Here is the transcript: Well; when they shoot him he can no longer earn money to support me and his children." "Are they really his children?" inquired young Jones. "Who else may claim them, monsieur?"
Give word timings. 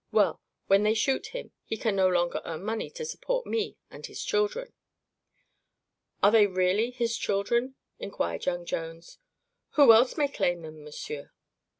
Well; 0.11 0.41
when 0.65 0.81
they 0.81 0.95
shoot 0.95 1.27
him 1.27 1.51
he 1.63 1.77
can 1.77 1.95
no 1.95 2.07
longer 2.07 2.41
earn 2.43 2.63
money 2.63 2.89
to 2.89 3.05
support 3.05 3.45
me 3.45 3.77
and 3.91 4.03
his 4.03 4.23
children." 4.25 4.73
"Are 6.23 6.31
they 6.31 6.47
really 6.47 6.89
his 6.89 7.15
children?" 7.15 7.75
inquired 7.99 8.47
young 8.47 8.65
Jones. 8.65 9.19
"Who 9.73 9.93
else 9.93 10.17
may 10.17 10.27
claim 10.27 10.63
them, 10.63 10.83
monsieur?" 10.83 11.31